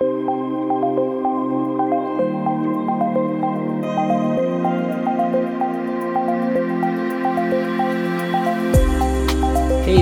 Hey 0.00 0.04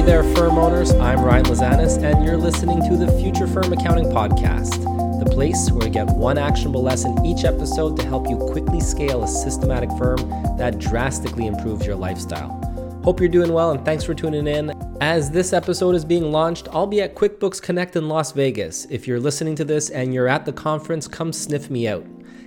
there, 0.02 0.22
firm 0.34 0.58
owners. 0.58 0.92
I'm 0.92 1.24
Ryan 1.24 1.46
Lazanis, 1.46 2.02
and 2.02 2.22
you're 2.22 2.36
listening 2.36 2.86
to 2.90 2.98
the 2.98 3.10
Future 3.18 3.46
Firm 3.46 3.72
Accounting 3.72 4.10
Podcast, 4.10 4.82
the 5.24 5.30
place 5.30 5.70
where 5.70 5.86
you 5.86 5.92
get 5.94 6.08
one 6.08 6.36
actionable 6.36 6.82
lesson 6.82 7.24
each 7.24 7.44
episode 7.44 7.96
to 7.96 8.04
help 8.04 8.28
you 8.28 8.36
quickly 8.36 8.80
scale 8.80 9.24
a 9.24 9.28
systematic 9.28 9.88
firm 9.92 10.18
that 10.58 10.78
drastically 10.78 11.46
improves 11.46 11.86
your 11.86 11.96
lifestyle. 11.96 12.50
Hope 13.02 13.18
you're 13.18 13.30
doing 13.30 13.50
well, 13.50 13.70
and 13.70 13.82
thanks 13.82 14.04
for 14.04 14.12
tuning 14.12 14.46
in. 14.46 14.75
As 15.00 15.30
this 15.30 15.52
episode 15.52 15.94
is 15.94 16.06
being 16.06 16.32
launched, 16.32 16.68
I'll 16.72 16.86
be 16.86 17.02
at 17.02 17.14
QuickBooks 17.14 17.60
Connect 17.60 17.96
in 17.96 18.08
Las 18.08 18.32
Vegas. 18.32 18.86
If 18.88 19.06
you're 19.06 19.20
listening 19.20 19.54
to 19.56 19.64
this 19.64 19.90
and 19.90 20.14
you're 20.14 20.26
at 20.26 20.46
the 20.46 20.54
conference, 20.54 21.06
come 21.06 21.34
sniff 21.34 21.68
me 21.68 21.86
out. 21.86 22.02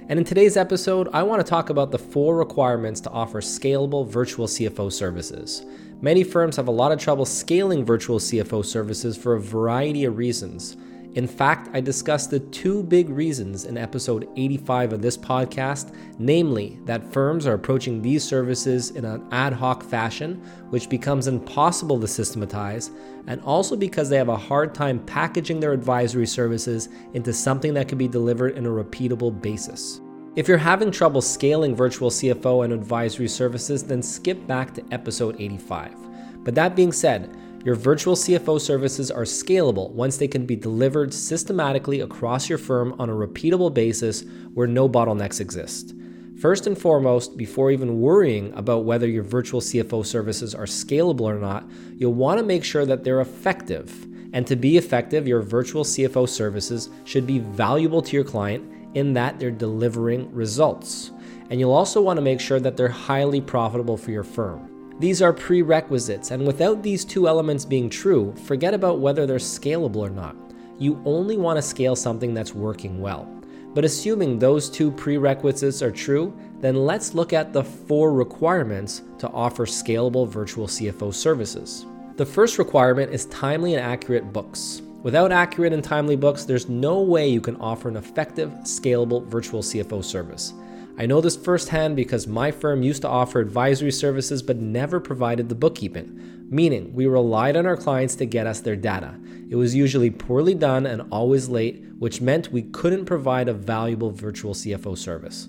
And 0.08 0.18
in 0.18 0.26
today's 0.26 0.58
episode, 0.58 1.10
I 1.14 1.22
want 1.22 1.46
to 1.46 1.48
talk 1.48 1.70
about 1.70 1.92
the 1.92 2.00
four 2.00 2.38
requirements 2.38 3.02
to 3.02 3.12
offer 3.12 3.40
scalable 3.40 4.08
virtual 4.08 4.48
CFO 4.48 4.92
services. 4.92 5.64
Many 6.02 6.24
firms 6.24 6.56
have 6.56 6.68
a 6.68 6.72
lot 6.72 6.92
of 6.92 6.98
trouble 6.98 7.26
scaling 7.26 7.86
virtual 7.86 8.18
CFO 8.18 8.66
services 8.66 9.16
for 9.16 9.36
a 9.36 9.40
variety 9.40 10.06
of 10.06 10.18
reasons. 10.18 10.76
In 11.16 11.28
fact, 11.28 11.70
I 11.74 11.82
discussed 11.82 12.30
the 12.30 12.40
two 12.40 12.84
big 12.84 13.10
reasons 13.10 13.66
in 13.66 13.78
episode 13.78 14.30
85 14.36 14.94
of 14.94 15.02
this 15.02 15.18
podcast 15.18 15.92
namely, 16.20 16.80
that 16.86 17.12
firms 17.12 17.48
are 17.48 17.56
approaching 17.56 18.02
these 18.02 18.24
services 18.24 18.92
in 18.92 19.06
an 19.06 19.26
ad 19.32 19.54
hoc 19.54 19.82
fashion, 19.84 20.36
which 20.70 20.88
becomes 20.88 21.28
impossible 21.28 22.00
to 22.00 22.08
systematize, 22.08 22.92
and 23.26 23.42
also 23.42 23.76
because 23.76 24.08
they 24.08 24.18
have 24.18 24.30
a 24.30 24.38
hard 24.38 24.76
time 24.76 25.00
packaging 25.06 25.60
their 25.60 25.74
advisory 25.74 26.28
services 26.28 26.90
into 27.14 27.34
something 27.34 27.74
that 27.74 27.88
can 27.88 27.98
be 27.98 28.08
delivered 28.08 28.56
in 28.56 28.68
a 28.68 28.70
repeatable 28.70 29.42
basis. 29.42 30.02
If 30.36 30.48
you're 30.48 30.58
having 30.58 30.92
trouble 30.92 31.22
scaling 31.22 31.76
virtual 31.76 32.12
CFO 32.12 32.64
and 32.64 32.72
advisory 32.72 33.28
services, 33.28 33.84
then 33.84 34.04
skip 34.04 34.46
back 34.46 34.76
to 34.76 34.84
episode 34.92 35.36
85. 35.42 35.96
But 36.44 36.54
that 36.56 36.76
being 36.76 36.92
said, 36.92 37.36
your 37.66 37.76
virtual 37.76 38.16
CFO 38.16 38.60
services 38.60 39.12
are 39.12 39.24
scalable 39.24 39.92
once 39.92 40.16
they 40.16 40.30
can 40.30 40.46
be 40.46 40.56
delivered 40.56 41.14
systematically 41.14 42.00
across 42.00 42.48
your 42.48 42.58
firm 42.58 42.96
on 43.00 43.10
a 43.10 43.14
repeatable 43.14 43.74
basis 43.74 44.24
where 44.54 44.68
no 44.68 44.88
bottlenecks 44.88 45.42
exist. 45.42 45.94
First 46.40 46.68
and 46.68 46.78
foremost, 46.78 47.36
before 47.36 47.70
even 47.70 48.00
worrying 48.00 48.54
about 48.54 48.86
whether 48.86 49.08
your 49.08 49.24
virtual 49.24 49.60
CFO 49.60 50.06
services 50.06 50.56
are 50.56 50.64
scalable 50.64 51.24
or 51.24 51.38
not, 51.38 51.70
you'll 51.98 52.14
want 52.14 52.40
to 52.40 52.46
make 52.46 52.64
sure 52.64 52.86
that 52.86 53.04
they're 53.04 53.20
effective. 53.20 54.08
And 54.32 54.48
to 54.48 54.56
be 54.56 54.78
effective, 54.78 55.28
your 55.28 55.42
virtual 55.42 55.84
CFO 55.84 56.30
services 56.30 56.90
should 57.04 57.28
be 57.28 57.40
valuable 57.40 58.02
to 58.04 58.16
your 58.16 58.24
client 58.24 58.64
in 58.94 59.12
that 59.16 59.38
they're 59.38 59.52
delivering 59.52 60.34
results. 60.34 61.12
And 61.50 61.60
you'll 61.60 61.74
also 61.74 62.02
want 62.02 62.16
to 62.16 62.22
make 62.22 62.40
sure 62.40 62.62
that 62.62 62.78
they're 62.78 62.88
highly 62.88 63.42
profitable 63.42 63.98
for 63.98 64.12
your 64.12 64.24
firm. 64.24 64.79
These 65.00 65.22
are 65.22 65.32
prerequisites, 65.32 66.32
and 66.32 66.46
without 66.46 66.84
these 66.84 67.06
two 67.06 67.30
elements 67.30 67.64
being 67.64 67.90
true, 67.90 68.36
forget 68.44 68.74
about 68.74 69.00
whether 69.00 69.26
they're 69.26 69.38
scalable 69.38 69.96
or 69.96 70.10
not. 70.10 70.36
You 70.78 71.02
only 71.06 71.38
want 71.38 71.56
to 71.56 71.62
scale 71.62 71.96
something 71.96 72.34
that's 72.34 72.54
working 72.54 73.00
well. 73.00 73.26
But 73.74 73.86
assuming 73.86 74.40
those 74.40 74.70
two 74.70 74.92
prerequisites 74.92 75.82
are 75.82 75.92
true, 75.92 76.38
then 76.60 76.76
let's 76.76 77.14
look 77.14 77.32
at 77.32 77.54
the 77.54 77.64
four 77.64 78.12
requirements 78.12 79.04
to 79.20 79.30
offer 79.30 79.66
scalable 79.66 80.28
virtual 80.28 80.68
CFO 80.68 81.14
services. 81.14 81.86
The 82.18 82.26
first 82.26 82.58
requirement 82.58 83.14
is 83.14 83.26
timely 83.28 83.76
and 83.76 83.82
accurate 83.82 84.34
books. 84.34 84.82
Without 85.02 85.32
accurate 85.32 85.72
and 85.72 85.82
timely 85.82 86.18
books, 86.18 86.44
there's 86.44 86.68
no 86.68 87.00
way 87.00 87.30
you 87.30 87.40
can 87.40 87.56
offer 87.62 87.88
an 87.88 87.96
effective, 87.96 88.50
scalable 88.64 89.26
virtual 89.28 89.62
CFO 89.62 90.04
service. 90.04 90.52
I 91.00 91.06
know 91.06 91.22
this 91.22 91.38
firsthand 91.38 91.96
because 91.96 92.28
my 92.28 92.52
firm 92.52 92.84
used 92.84 93.04
to 93.04 93.08
offer 93.08 93.40
advisory 93.40 93.90
services 93.90 94.44
but 94.44 94.58
never 94.58 95.00
provided 95.00 95.48
the 95.48 95.56
bookkeeping, 95.56 96.46
meaning 96.50 96.94
we 96.94 97.08
relied 97.08 97.56
on 97.56 97.66
our 97.66 97.78
clients 97.78 98.16
to 98.16 98.26
get 98.26 98.46
us 98.46 98.60
their 98.60 98.76
data. 98.76 99.18
It 99.50 99.56
was 99.56 99.74
usually 99.74 100.12
poorly 100.12 100.56
done 100.56 100.86
and 100.86 101.04
always 101.10 101.48
late, 101.48 101.86
which 102.00 102.20
meant 102.20 102.52
we 102.52 102.64
couldn't 102.64 103.06
provide 103.06 103.48
a 103.48 103.54
valuable 103.54 104.12
virtual 104.12 104.54
CFO 104.54 104.98
service. 104.98 105.48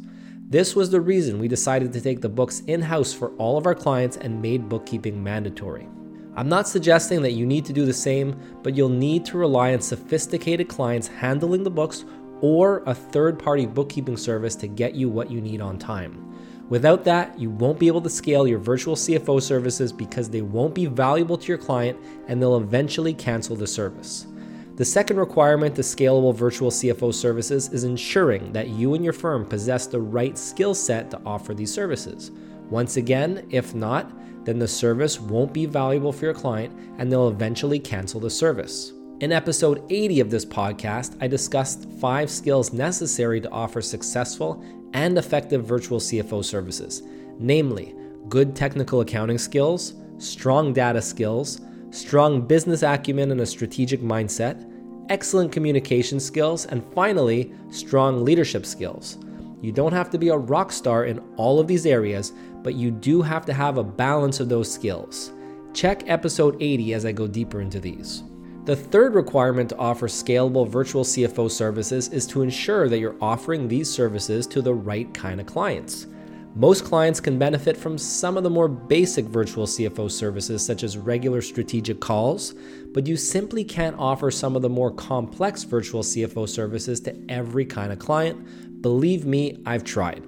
This 0.49 0.77
was 0.77 0.91
the 0.91 1.01
reason 1.01 1.41
we 1.41 1.49
decided 1.49 1.93
to 1.95 2.01
take 2.01 2.21
the 2.21 2.29
books 2.29 2.61
in 2.69 2.83
house 2.83 3.13
for 3.13 3.31
all 3.31 3.59
of 3.59 3.67
our 3.67 3.75
clients 3.75 4.19
and 4.19 4.41
made 4.41 4.69
bookkeeping 4.69 5.21
mandatory. 5.21 5.89
I'm 6.37 6.49
not 6.49 6.69
suggesting 6.69 7.23
that 7.23 7.33
you 7.33 7.45
need 7.45 7.65
to 7.65 7.73
do 7.73 7.85
the 7.85 7.93
same, 7.93 8.41
but 8.63 8.77
you'll 8.77 8.89
need 8.89 9.25
to 9.27 9.37
rely 9.37 9.73
on 9.73 9.81
sophisticated 9.81 10.69
clients 10.69 11.09
handling 11.09 11.65
the 11.65 11.71
books 11.71 12.05
or 12.41 12.83
a 12.87 12.95
third 12.95 13.39
party 13.39 13.67
bookkeeping 13.67 14.17
service 14.17 14.55
to 14.57 14.69
get 14.69 14.95
you 14.95 15.09
what 15.09 15.31
you 15.31 15.41
need 15.41 15.61
on 15.61 15.79
time. 15.79 16.27
Without 16.69 17.05
that, 17.05 17.37
you 17.39 17.51
won't 17.51 17.81
be 17.81 17.89
able 17.89 18.01
to 18.01 18.09
scale 18.09 18.47
your 18.47 18.61
virtual 18.61 18.95
CFO 18.95 19.43
services 19.43 19.93
because 19.93 20.31
they 20.31 20.41
won't 20.41 20.75
be 20.75 20.87
valuable 20.87 21.37
to 21.37 21.49
your 21.49 21.59
client 21.59 21.99
and 22.29 22.41
they'll 22.41 22.59
eventually 22.59 23.13
cancel 23.13 23.57
the 23.57 23.67
service. 23.67 24.29
The 24.77 24.85
second 24.85 25.19
requirement 25.19 25.75
to 25.77 25.83
scalable 25.83 26.35
virtual 26.35 26.71
CFO 26.71 27.13
services 27.13 27.69
is 27.71 27.85
ensuring 27.85 28.53
that 28.53 28.69
you 28.69 28.95
and 28.95 29.03
your 29.03 29.13
firm 29.13 29.45
possess 29.45 29.87
the 29.87 30.01
right 30.01 30.39
skill 30.39 30.75
set 30.75 31.11
to 31.11 31.21
offer 31.27 31.55
these 31.55 31.75
services. 31.75 32.31
Once 32.71 32.97
again, 32.97 33.47
if 33.51 33.75
not, 33.75 34.11
then 34.45 34.59
the 34.59 34.69
service 34.69 35.21
won't 35.21 35.53
be 35.53 35.67
valuable 35.67 36.13
for 36.13 36.25
your 36.25 36.35
client 36.35 36.73
and 36.99 37.11
they'll 37.11 37.29
eventually 37.29 37.81
cancel 37.81 38.21
the 38.21 38.31
service. 38.31 38.93
In 39.21 39.33
episode 39.33 39.85
80 39.91 40.21
of 40.21 40.31
this 40.31 40.47
podcast, 40.47 41.15
I 41.21 41.29
discussed 41.29 41.87
five 42.01 42.31
skills 42.31 42.73
necessary 42.73 43.39
to 43.43 43.51
offer 43.51 43.83
successful 43.83 44.65
and 44.95 45.19
effective 45.19 45.63
virtual 45.63 46.01
CFO 46.01 46.43
services, 46.43 47.03
namely 47.39 47.95
good 48.31 48.57
technical 48.57 49.03
accounting 49.03 49.37
skills, 49.37 49.93
strong 50.17 50.73
data 50.73 51.03
skills, 51.03 51.61
strong 51.91 52.41
business 52.41 52.83
acumen 52.83 53.31
and 53.31 53.43
a 53.43 53.47
strategic 53.47 54.01
mindset, 54.01 54.67
excellent 55.11 55.53
communication 55.53 56.19
skills, 56.19 56.65
and 56.65 56.83
finally, 56.95 57.53
strong 57.69 58.25
leadership 58.25 58.65
skills. 58.65 59.19
You 59.61 59.71
don't 59.71 59.93
have 59.93 60.09
to 60.13 60.19
be 60.19 60.31
a 60.31 60.39
rock 60.39 60.73
star 60.73 61.05
in 61.05 61.19
all 61.37 61.61
of 61.61 61.67
these 61.67 61.85
areas, 61.85 62.33
but 62.63 62.75
you 62.75 62.91
do 62.91 63.21
have 63.21 63.45
to 63.45 63.53
have 63.53 63.77
a 63.77 63.85
balance 63.85 64.41
of 64.41 64.49
those 64.49 64.73
skills. 64.73 65.31
Check 65.75 66.09
episode 66.09 66.57
80 66.59 66.95
as 66.95 67.05
I 67.05 67.13
go 67.13 67.27
deeper 67.27 67.61
into 67.61 67.81
these. 67.81 68.23
The 68.65 68.77
third 68.77 69.15
requirement 69.15 69.71
to 69.71 69.79
offer 69.79 70.07
scalable 70.07 70.69
virtual 70.69 71.03
CFO 71.03 71.51
services 71.51 72.09
is 72.09 72.27
to 72.27 72.43
ensure 72.43 72.91
that 72.91 72.99
you're 72.99 73.17
offering 73.19 73.67
these 73.67 73.89
services 73.89 74.47
to 74.49 74.61
the 74.61 74.75
right 74.75 75.13
kind 75.15 75.41
of 75.41 75.47
clients. 75.47 76.07
Most 76.55 76.85
clients 76.85 77.21
can 77.21 77.39
benefit 77.39 77.75
from 77.75 77.97
some 77.97 78.37
of 78.37 78.43
the 78.43 78.51
more 78.51 78.69
basic 78.69 79.25
virtual 79.25 79.67
CFO 79.67 80.11
services, 80.11 80.65
such 80.65 80.83
as 80.83 80.99
regular 80.99 81.41
strategic 81.41 82.01
calls, 82.01 82.55
but 82.93 83.07
you 83.07 83.17
simply 83.17 83.65
can't 83.65 83.99
offer 83.99 84.31
some 84.31 84.55
of 84.55 84.63
the 84.63 84.69
more 84.69 84.91
complex 84.91 85.63
virtual 85.63 86.03
CFO 86.03 86.47
services 86.47 87.01
to 87.01 87.17
every 87.31 87.65
kind 87.65 87.93
of 87.93 87.99
client. 87.99 88.83
Believe 88.83 89.25
me, 89.25 89.63
I've 89.65 89.85
tried. 89.85 90.23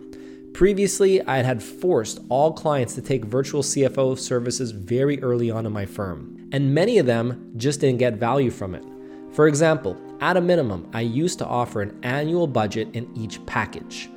Previously, 0.55 1.21
I 1.23 1.39
had 1.43 1.63
forced 1.63 2.21
all 2.31 2.53
clients 2.53 2.95
to 2.95 3.03
take 3.03 3.25
virtual 3.27 3.63
CFO 3.63 4.19
services 4.19 4.71
very 4.71 5.23
early 5.23 5.51
on 5.51 5.67
in 5.67 5.73
my 5.73 5.87
firm, 5.87 6.42
and 6.53 6.73
many 6.73 6.99
of 6.99 7.07
them 7.07 7.53
just 7.57 7.81
didn't 7.81 7.99
get 7.99 8.15
value 8.15 8.51
from 8.51 8.75
it. 8.75 8.85
For 9.33 9.49
example, 9.49 9.97
at 10.21 10.37
a 10.37 10.41
minimum, 10.41 10.89
I 10.93 11.01
used 11.01 11.39
to 11.39 11.47
offer 11.47 11.81
an 11.81 11.99
annual 12.03 12.47
budget 12.47 12.89
in 12.93 13.11
each 13.17 13.45
package. 13.47 14.09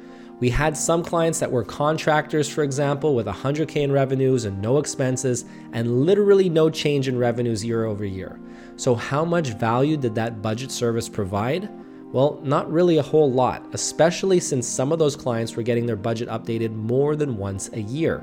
We 0.41 0.50
had 0.50 0.75
some 0.75 1.01
clients 1.01 1.40
that 1.40 1.51
were 1.51 1.63
contractors, 1.63 2.50
for 2.50 2.63
example, 2.63 3.16
with 3.16 3.25
100K 3.25 3.78
in 3.78 3.91
revenues 3.91 4.44
and 4.44 4.62
no 4.62 4.78
expenses, 4.79 5.46
and 5.72 6.06
literally 6.06 6.50
no 6.50 6.69
change 6.69 7.07
in 7.07 7.18
revenues 7.18 7.63
year 7.63 7.85
over 7.85 8.03
year. 8.03 8.38
So, 8.75 8.96
how 8.96 9.23
much 9.23 9.52
value 9.52 9.96
did 9.96 10.13
that 10.16 10.41
budget 10.41 10.72
service 10.72 11.07
provide? 11.07 11.69
Well, 12.12 12.41
not 12.43 12.70
really 12.70 12.97
a 12.97 13.02
whole 13.02 13.31
lot, 13.31 13.66
especially 13.72 14.41
since 14.41 14.67
some 14.67 14.91
of 14.91 14.99
those 14.99 15.16
clients 15.16 15.55
were 15.55 15.64
getting 15.64 15.85
their 15.85 15.96
budget 15.96 16.28
updated 16.28 16.73
more 16.73 17.16
than 17.16 17.38
once 17.38 17.70
a 17.72 17.79
year. 17.79 18.22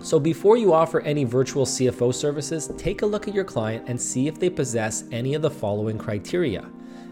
So, 0.00 0.20
before 0.20 0.56
you 0.56 0.72
offer 0.72 1.00
any 1.00 1.24
virtual 1.24 1.66
CFO 1.66 2.14
services, 2.14 2.70
take 2.78 3.02
a 3.02 3.06
look 3.06 3.26
at 3.26 3.34
your 3.34 3.44
client 3.44 3.88
and 3.88 4.00
see 4.00 4.28
if 4.28 4.38
they 4.38 4.48
possess 4.48 5.04
any 5.10 5.34
of 5.34 5.42
the 5.42 5.50
following 5.50 5.98
criteria 5.98 6.64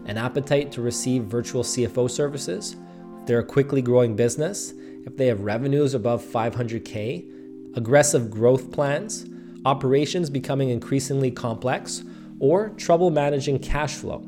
an 0.07 0.17
appetite 0.17 0.71
to 0.71 0.81
receive 0.81 1.23
virtual 1.23 1.63
CFO 1.63 2.09
services, 2.09 2.77
they're 3.25 3.39
a 3.39 3.45
quickly 3.45 3.81
growing 3.81 4.15
business, 4.15 4.73
if 5.05 5.17
they 5.17 5.27
have 5.27 5.41
revenues 5.41 5.93
above 5.93 6.23
500K, 6.23 7.75
aggressive 7.75 8.31
growth 8.31 8.71
plans, 8.71 9.25
operations 9.65 10.29
becoming 10.29 10.69
increasingly 10.69 11.29
complex, 11.29 12.03
or 12.39 12.69
trouble 12.69 13.09
managing 13.09 13.59
cash 13.59 13.95
flow. 13.95 14.25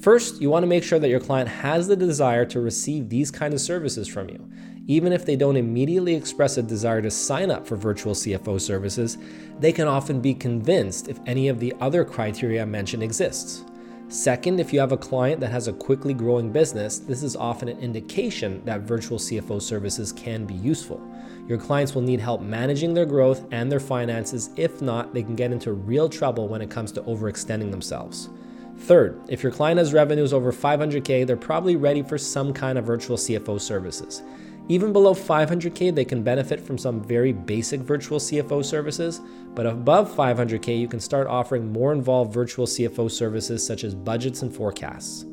First, 0.00 0.40
you 0.40 0.50
want 0.50 0.64
to 0.64 0.68
make 0.68 0.82
sure 0.82 0.98
that 0.98 1.08
your 1.08 1.20
client 1.20 1.48
has 1.48 1.86
the 1.86 1.94
desire 1.94 2.44
to 2.46 2.60
receive 2.60 3.08
these 3.08 3.30
kind 3.30 3.54
of 3.54 3.60
services 3.60 4.08
from 4.08 4.28
you. 4.28 4.50
Even 4.86 5.12
if 5.12 5.24
they 5.24 5.36
don't 5.36 5.56
immediately 5.56 6.14
express 6.14 6.56
a 6.56 6.62
desire 6.62 7.00
to 7.00 7.10
sign 7.10 7.50
up 7.50 7.66
for 7.66 7.76
virtual 7.76 8.14
CFO 8.14 8.60
services, 8.60 9.16
they 9.60 9.72
can 9.72 9.86
often 9.86 10.20
be 10.20 10.34
convinced 10.34 11.08
if 11.08 11.20
any 11.24 11.48
of 11.48 11.60
the 11.60 11.72
other 11.80 12.04
criteria 12.04 12.66
mentioned 12.66 13.02
exists. 13.02 13.64
Second, 14.08 14.60
if 14.60 14.72
you 14.72 14.80
have 14.80 14.92
a 14.92 14.96
client 14.96 15.40
that 15.40 15.52
has 15.52 15.68
a 15.68 15.72
quickly 15.72 16.12
growing 16.12 16.50
business, 16.50 16.98
this 16.98 17.22
is 17.22 17.36
often 17.36 17.68
an 17.68 17.78
indication 17.78 18.62
that 18.64 18.82
virtual 18.82 19.18
CFO 19.18 19.62
services 19.62 20.12
can 20.12 20.44
be 20.44 20.54
useful. 20.54 21.00
Your 21.48 21.58
clients 21.58 21.94
will 21.94 22.02
need 22.02 22.20
help 22.20 22.42
managing 22.42 22.92
their 22.92 23.06
growth 23.06 23.46
and 23.52 23.70
their 23.70 23.80
finances. 23.80 24.50
If 24.56 24.82
not, 24.82 25.14
they 25.14 25.22
can 25.22 25.36
get 25.36 25.52
into 25.52 25.72
real 25.72 26.08
trouble 26.08 26.48
when 26.48 26.60
it 26.60 26.70
comes 26.70 26.92
to 26.92 27.02
overextending 27.02 27.70
themselves. 27.70 28.28
Third, 28.78 29.20
if 29.28 29.42
your 29.42 29.52
client 29.52 29.78
has 29.78 29.92
revenues 29.92 30.32
over 30.32 30.52
500K, 30.52 31.26
they're 31.26 31.36
probably 31.36 31.76
ready 31.76 32.02
for 32.02 32.18
some 32.18 32.52
kind 32.52 32.78
of 32.78 32.84
virtual 32.84 33.16
CFO 33.16 33.60
services. 33.60 34.22
Even 34.68 34.92
below 34.92 35.12
500K, 35.12 35.94
they 35.94 36.04
can 36.04 36.22
benefit 36.22 36.60
from 36.60 36.78
some 36.78 37.02
very 37.02 37.32
basic 37.32 37.80
virtual 37.80 38.18
CFO 38.18 38.64
services, 38.64 39.20
but 39.54 39.66
above 39.66 40.14
500K, 40.14 40.78
you 40.78 40.86
can 40.86 41.00
start 41.00 41.26
offering 41.26 41.72
more 41.72 41.92
involved 41.92 42.32
virtual 42.32 42.66
CFO 42.66 43.10
services 43.10 43.66
such 43.66 43.82
as 43.82 43.94
budgets 43.94 44.42
and 44.42 44.54
forecasts. 44.54 45.26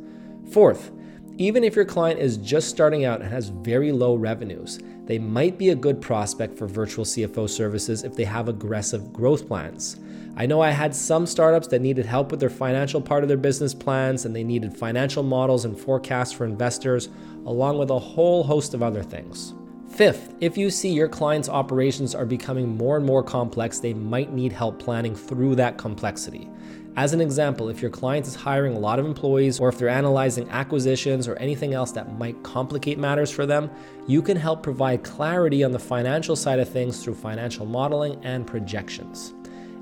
Fourth, 0.51 0.91
even 1.37 1.63
if 1.63 1.75
your 1.75 1.85
client 1.85 2.19
is 2.19 2.37
just 2.37 2.69
starting 2.69 3.05
out 3.05 3.21
and 3.21 3.29
has 3.29 3.47
very 3.47 3.91
low 3.91 4.15
revenues, 4.15 4.79
they 5.05 5.19
might 5.19 5.57
be 5.57 5.69
a 5.69 5.75
good 5.75 6.01
prospect 6.01 6.57
for 6.57 6.67
virtual 6.67 7.05
CFO 7.05 7.49
services 7.49 8.03
if 8.03 8.15
they 8.15 8.25
have 8.25 8.49
aggressive 8.49 9.13
growth 9.13 9.47
plans. 9.47 9.97
I 10.39 10.45
know 10.45 10.61
I 10.61 10.69
had 10.69 10.95
some 10.95 11.25
startups 11.25 11.67
that 11.67 11.81
needed 11.81 12.05
help 12.05 12.31
with 12.31 12.39
their 12.39 12.49
financial 12.49 13.01
part 13.01 13.23
of 13.23 13.27
their 13.27 13.35
business 13.35 13.73
plans 13.73 14.23
and 14.23 14.33
they 14.33 14.45
needed 14.45 14.73
financial 14.73 15.21
models 15.21 15.65
and 15.65 15.77
forecasts 15.77 16.31
for 16.31 16.45
investors, 16.45 17.09
along 17.45 17.77
with 17.77 17.89
a 17.89 17.99
whole 17.99 18.45
host 18.45 18.73
of 18.73 18.81
other 18.81 19.03
things. 19.03 19.53
Fifth, 19.89 20.33
if 20.39 20.57
you 20.57 20.69
see 20.69 20.93
your 20.93 21.09
clients' 21.09 21.49
operations 21.49 22.15
are 22.15 22.25
becoming 22.25 22.69
more 22.69 22.95
and 22.95 23.05
more 23.05 23.21
complex, 23.21 23.79
they 23.79 23.93
might 23.93 24.31
need 24.31 24.53
help 24.53 24.79
planning 24.79 25.13
through 25.13 25.55
that 25.55 25.77
complexity. 25.77 26.49
As 26.95 27.11
an 27.11 27.19
example, 27.19 27.67
if 27.67 27.81
your 27.81 27.91
client 27.91 28.25
is 28.25 28.35
hiring 28.35 28.77
a 28.77 28.79
lot 28.79 28.97
of 28.97 29.05
employees 29.05 29.59
or 29.59 29.67
if 29.67 29.77
they're 29.77 29.89
analyzing 29.89 30.49
acquisitions 30.51 31.27
or 31.27 31.35
anything 31.35 31.73
else 31.73 31.91
that 31.91 32.17
might 32.17 32.41
complicate 32.43 32.97
matters 32.97 33.29
for 33.29 33.45
them, 33.45 33.69
you 34.07 34.21
can 34.21 34.37
help 34.37 34.63
provide 34.63 35.03
clarity 35.03 35.65
on 35.65 35.73
the 35.73 35.79
financial 35.79 36.37
side 36.37 36.59
of 36.59 36.69
things 36.69 37.03
through 37.03 37.15
financial 37.15 37.65
modeling 37.65 38.23
and 38.23 38.47
projections. 38.47 39.33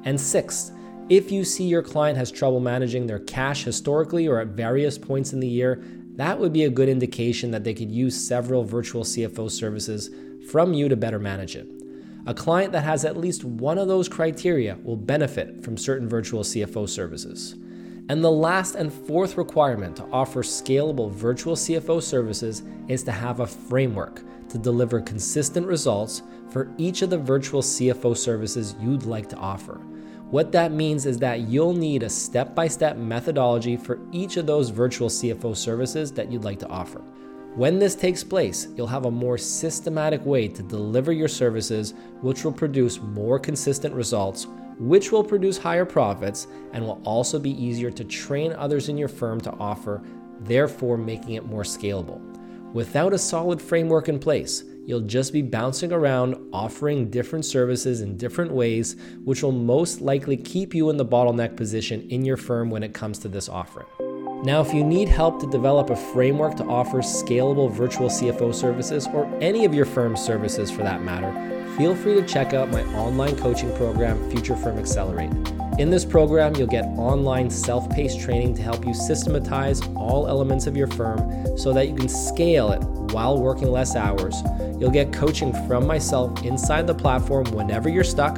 And 0.07 0.17
sixth, 0.17 0.71
if 1.09 1.33
you 1.33 1.43
see 1.43 1.65
your 1.65 1.83
client 1.83 2.17
has 2.17 2.31
trouble 2.31 2.61
managing 2.61 3.07
their 3.07 3.19
cash 3.19 3.65
historically 3.65 4.25
or 4.25 4.39
at 4.39 4.47
various 4.47 4.97
points 4.97 5.33
in 5.33 5.41
the 5.41 5.49
year, 5.49 5.83
that 6.15 6.39
would 6.39 6.53
be 6.53 6.63
a 6.63 6.69
good 6.69 6.87
indication 6.87 7.51
that 7.51 7.65
they 7.65 7.73
could 7.73 7.91
use 7.91 8.15
several 8.15 8.63
virtual 8.63 9.03
CFO 9.03 9.51
services 9.51 10.09
from 10.49 10.73
you 10.73 10.87
to 10.87 10.95
better 10.95 11.19
manage 11.19 11.57
it. 11.57 11.67
A 12.25 12.33
client 12.33 12.71
that 12.71 12.85
has 12.85 13.03
at 13.03 13.17
least 13.17 13.43
one 13.43 13.77
of 13.77 13.89
those 13.89 14.07
criteria 14.07 14.77
will 14.81 14.95
benefit 14.95 15.61
from 15.61 15.75
certain 15.75 16.07
virtual 16.07 16.41
CFO 16.41 16.87
services. 16.87 17.55
And 18.07 18.23
the 18.23 18.31
last 18.31 18.75
and 18.75 18.93
fourth 18.93 19.35
requirement 19.35 19.97
to 19.97 20.07
offer 20.13 20.41
scalable 20.41 21.11
virtual 21.11 21.57
CFO 21.57 22.01
services 22.01 22.63
is 22.87 23.03
to 23.03 23.11
have 23.11 23.41
a 23.41 23.47
framework 23.47 24.21
to 24.47 24.57
deliver 24.57 25.01
consistent 25.01 25.67
results 25.67 26.21
for 26.49 26.73
each 26.77 27.01
of 27.01 27.09
the 27.09 27.17
virtual 27.17 27.61
CFO 27.61 28.15
services 28.15 28.73
you'd 28.79 29.03
like 29.03 29.27
to 29.27 29.35
offer. 29.35 29.81
What 30.29 30.51
that 30.51 30.73
means 30.73 31.05
is 31.05 31.19
that 31.19 31.47
you'll 31.47 31.73
need 31.73 32.03
a 32.03 32.09
step 32.09 32.53
by 32.53 32.67
step 32.67 32.97
methodology 32.97 33.77
for 33.77 33.97
each 34.11 34.35
of 34.35 34.45
those 34.45 34.69
virtual 34.69 35.07
CFO 35.07 35.55
services 35.55 36.11
that 36.11 36.29
you'd 36.29 36.43
like 36.43 36.59
to 36.59 36.67
offer. 36.67 36.99
When 37.55 37.79
this 37.79 37.95
takes 37.95 38.25
place, 38.25 38.67
you'll 38.75 38.87
have 38.87 39.05
a 39.05 39.11
more 39.11 39.37
systematic 39.37 40.25
way 40.25 40.49
to 40.49 40.61
deliver 40.61 41.13
your 41.13 41.29
services, 41.29 41.93
which 42.21 42.43
will 42.43 42.51
produce 42.51 43.01
more 43.01 43.39
consistent 43.39 43.95
results, 43.95 44.47
which 44.79 45.13
will 45.13 45.23
produce 45.23 45.57
higher 45.57 45.85
profits, 45.85 46.47
and 46.73 46.83
will 46.83 47.01
also 47.05 47.39
be 47.39 47.63
easier 47.63 47.89
to 47.89 48.03
train 48.03 48.51
others 48.51 48.89
in 48.89 48.97
your 48.97 49.07
firm 49.07 49.39
to 49.41 49.53
offer, 49.53 50.03
therefore, 50.41 50.97
making 50.97 51.35
it 51.35 51.45
more 51.45 51.63
scalable. 51.63 52.19
Without 52.73 53.13
a 53.13 53.17
solid 53.17 53.61
framework 53.61 54.09
in 54.09 54.19
place, 54.19 54.65
You'll 54.87 55.01
just 55.01 55.33
be 55.33 55.41
bouncing 55.41 55.91
around 55.91 56.37
offering 56.53 57.09
different 57.09 57.43
services 57.43 57.99
in 57.99 58.15
different 58.15 58.53
ways, 58.53 58.95
which 59.25 59.43
will 59.43 59.51
most 59.51 59.99
likely 59.99 60.37
keep 60.37 60.73
you 60.73 60.89
in 60.89 60.95
the 60.95 61.05
bottleneck 61.05 61.57
position 61.57 62.07
in 62.09 62.23
your 62.23 62.37
firm 62.37 62.69
when 62.69 62.83
it 62.83 62.93
comes 62.93 63.19
to 63.19 63.27
this 63.27 63.49
offering. 63.49 63.85
Now, 64.45 64.61
if 64.61 64.73
you 64.73 64.85
need 64.85 65.09
help 65.09 65.41
to 65.41 65.47
develop 65.47 65.89
a 65.89 65.95
framework 65.97 66.55
to 66.55 66.63
offer 66.63 66.99
scalable 66.99 67.69
virtual 67.69 68.07
CFO 68.07 68.55
services 68.55 69.07
or 69.07 69.25
any 69.41 69.65
of 69.65 69.73
your 69.73 69.83
firm's 69.83 70.21
services 70.21 70.71
for 70.71 70.83
that 70.83 71.01
matter, 71.01 71.33
feel 71.75 71.93
free 71.93 72.13
to 72.13 72.25
check 72.25 72.53
out 72.53 72.71
my 72.71 72.83
online 72.93 73.35
coaching 73.35 73.75
program, 73.75 74.31
Future 74.31 74.55
Firm 74.55 74.77
Accelerate. 74.77 75.31
In 75.79 75.89
this 75.89 76.05
program, 76.05 76.55
you'll 76.55 76.65
get 76.65 76.85
online 76.97 77.49
self 77.49 77.89
paced 77.89 78.21
training 78.21 78.55
to 78.55 78.61
help 78.61 78.85
you 78.85 78.93
systematize 78.93 79.81
all 79.97 80.27
elements 80.29 80.65
of 80.65 80.77
your 80.77 80.87
firm 80.87 81.57
so 81.57 81.73
that 81.73 81.89
you 81.89 81.95
can 81.95 82.07
scale 82.07 82.71
it 82.71 82.81
while 83.11 83.37
working 83.37 83.69
less 83.69 83.95
hours. 83.95 84.41
You'll 84.79 84.91
get 84.91 85.13
coaching 85.13 85.53
from 85.67 85.87
myself 85.87 86.43
inside 86.43 86.87
the 86.87 86.95
platform 86.95 87.45
whenever 87.51 87.89
you're 87.89 88.03
stuck 88.03 88.37